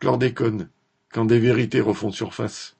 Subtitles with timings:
[0.00, 0.68] Chlordécone,
[1.12, 2.76] quand des vérités refont surface.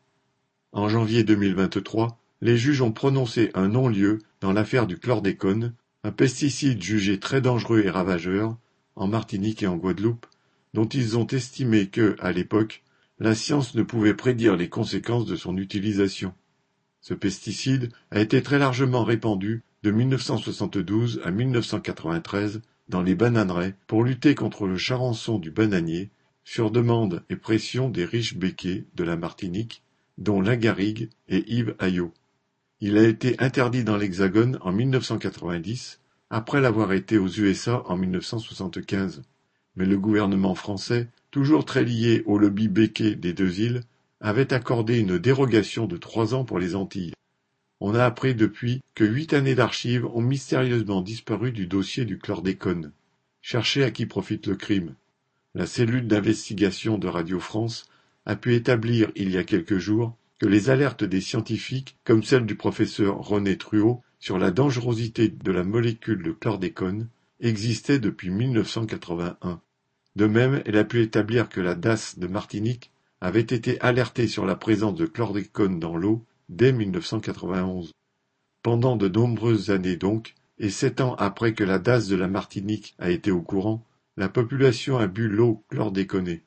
[0.70, 6.80] En janvier 2023, les juges ont prononcé un non-lieu dans l'affaire du chlordécone, un pesticide
[6.80, 8.56] jugé très dangereux et ravageur,
[8.94, 10.26] en Martinique et en Guadeloupe,
[10.74, 12.84] dont ils ont estimé que, à l'époque,
[13.18, 16.34] la science ne pouvait prédire les conséquences de son utilisation.
[17.00, 24.04] Ce pesticide a été très largement répandu de 1972 à 1993 dans les bananeraies pour
[24.04, 26.10] lutter contre le charançon du bananier,
[26.48, 29.82] sur demande et pression des riches béquets de la Martinique,
[30.16, 32.14] dont Lagarigue et Yves Ayot.
[32.80, 39.24] Il a été interdit dans l'Hexagone en 1990, après l'avoir été aux USA en 1975.
[39.76, 43.82] Mais le gouvernement français, toujours très lié au lobby béquet des deux îles,
[44.22, 47.12] avait accordé une dérogation de trois ans pour les Antilles.
[47.80, 52.92] On a appris depuis que huit années d'archives ont mystérieusement disparu du dossier du chlordécone.
[53.42, 54.94] Cherchez à qui profite le crime.
[55.58, 57.88] La cellule d'investigation de Radio France
[58.26, 62.46] a pu établir il y a quelques jours que les alertes des scientifiques, comme celle
[62.46, 67.08] du professeur René Truot sur la dangerosité de la molécule de chlordécone,
[67.40, 69.60] existaient depuis 1981.
[70.14, 74.46] De même, elle a pu établir que la DAS de Martinique avait été alertée sur
[74.46, 77.90] la présence de chlordécone dans l'eau dès 1991.
[78.62, 82.94] Pendant de nombreuses années donc, et sept ans après que la DAS de la Martinique
[83.00, 83.84] a été au courant,
[84.18, 86.42] la population a bu l'eau chlordéconée.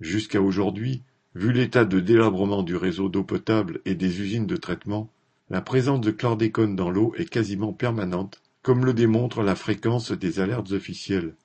[0.00, 1.04] Jusqu'à aujourd'hui,
[1.36, 5.08] vu l'état de délabrement du réseau d'eau potable et des usines de traitement,
[5.48, 10.40] la présence de chlordécone dans l'eau est quasiment permanente, comme le démontre la fréquence des
[10.40, 11.36] alertes officielles.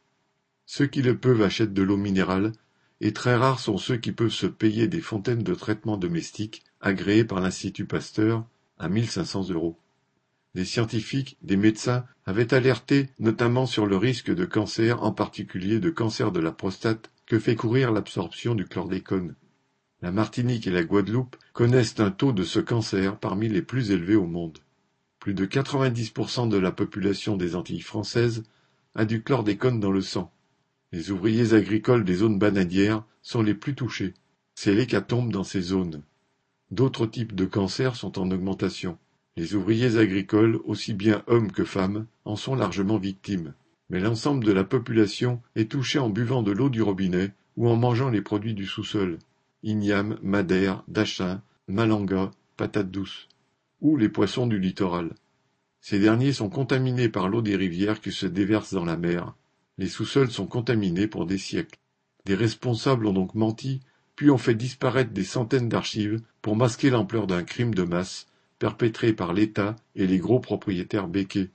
[0.65, 2.53] Ceux qui le peuvent achètent de l'eau minérale,
[2.99, 7.25] et très rares sont ceux qui peuvent se payer des fontaines de traitement domestique agréées
[7.25, 8.43] par l'Institut Pasteur
[8.79, 9.77] à 1500 euros.
[10.55, 15.89] Des scientifiques, des médecins avaient alerté notamment sur le risque de cancer, en particulier de
[15.89, 19.36] cancer de la prostate, que fait courir l'absorption du chlordécone.
[20.02, 24.16] La Martinique et la Guadeloupe connaissent un taux de ce cancer parmi les plus élevés
[24.16, 24.58] au monde.
[25.20, 28.43] Plus de 90% de la population des Antilles françaises
[28.95, 30.32] a du chlordécone dans le sang.
[30.92, 34.15] Les ouvriers agricoles des zones bananières sont les plus touchés.
[34.55, 36.02] C'est l'hécatombe dans ces zones.
[36.71, 38.98] D'autres types de cancers sont en augmentation.
[39.39, 43.54] Les ouvriers agricoles, aussi bien hommes que femmes, en sont largement victimes.
[43.89, 47.77] Mais l'ensemble de la population est touchée en buvant de l'eau du robinet ou en
[47.77, 49.17] mangeant les produits du sous-sol.
[49.64, 53.30] Igname, madère, dachin, malanga, patates douces.
[53.80, 55.14] Ou les poissons du littoral.
[55.80, 59.36] Ces derniers sont contaminés par l'eau des rivières qui se déversent dans la mer.
[59.77, 61.80] Les sous-sols sont contaminés pour des siècles.
[62.26, 63.80] Des responsables ont donc menti,
[64.17, 68.26] puis ont fait disparaître des centaines d'archives pour masquer l'ampleur d'un crime de masse
[68.59, 71.49] perpétré par l'État et les gros propriétaires béquets.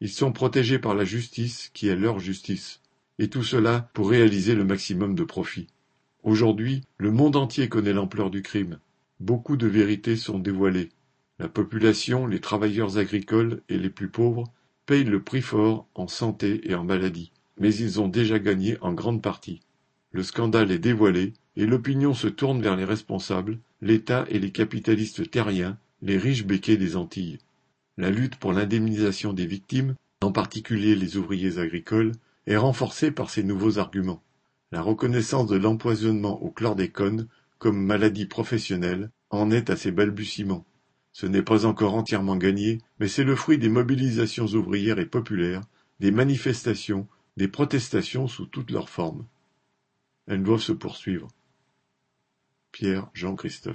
[0.00, 2.80] Ils sont protégés par la justice qui est leur justice.
[3.18, 5.66] Et tout cela pour réaliser le maximum de profit.
[6.22, 8.78] Aujourd'hui, le monde entier connaît l'ampleur du crime.
[9.20, 10.90] Beaucoup de vérités sont dévoilées.
[11.38, 14.44] La population, les travailleurs agricoles et les plus pauvres
[14.86, 18.92] payent le prix fort en santé et en maladie mais ils ont déjà gagné en
[18.92, 19.60] grande partie.
[20.12, 25.30] Le scandale est dévoilé, et l'opinion se tourne vers les responsables, l'État et les capitalistes
[25.30, 27.40] terriens, les riches béquets des Antilles.
[27.96, 32.12] La lutte pour l'indemnisation des victimes, en particulier les ouvriers agricoles,
[32.46, 34.22] est renforcée par ces nouveaux arguments.
[34.70, 37.26] La reconnaissance de l'empoisonnement au chlordécone
[37.58, 40.64] comme maladie professionnelle en est à ses balbutiements.
[41.12, 45.62] Ce n'est pas encore entièrement gagné, mais c'est le fruit des mobilisations ouvrières et populaires,
[45.98, 49.26] des manifestations des protestations sous toutes leurs formes.
[50.28, 51.26] Elles doivent se poursuivre.
[52.70, 53.74] Pierre Jean Christophe